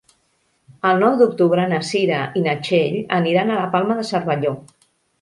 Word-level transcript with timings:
El 0.91 1.01
nou 1.03 1.17
d'octubre 1.19 1.67
na 1.75 1.83
Cira 1.91 2.23
i 2.41 2.45
na 2.49 2.57
Txell 2.65 2.99
aniran 3.23 3.55
a 3.59 3.63
la 3.63 3.71
Palma 3.79 4.03
de 4.03 4.11
Cervelló. 4.13 4.61